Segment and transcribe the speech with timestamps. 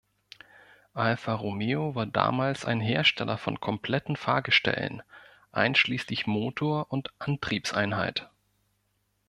[0.95, 5.03] Alfa Romeo war damals ein Hersteller von kompletten Fahrgestellen
[5.51, 8.27] einschließlich Motor und Antriebseinheit.